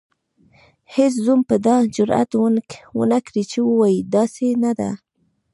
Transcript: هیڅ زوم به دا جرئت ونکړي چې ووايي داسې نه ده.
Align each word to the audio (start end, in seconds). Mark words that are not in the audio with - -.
هیڅ 0.93 1.13
زوم 1.23 1.39
به 1.47 1.55
دا 1.65 1.75
جرئت 1.95 2.31
ونکړي 3.05 3.43
چې 3.51 3.57
ووايي 3.63 3.99
داسې 4.15 4.47
نه 4.63 4.71
ده. 4.79 4.91